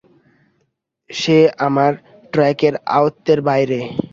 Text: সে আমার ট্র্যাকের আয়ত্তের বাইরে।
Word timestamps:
সে 1.09 1.37
আমার 1.67 1.91
ট্র্যাকের 2.33 2.73
আয়ত্তের 2.97 3.39
বাইরে। 3.47 3.79